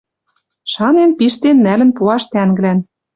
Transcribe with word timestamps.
Шанен 0.73 1.11
пиштен 1.17 1.57
нӓлӹн 1.65 1.91
пуаш 1.97 2.23
тӓнглӓн 2.31 2.79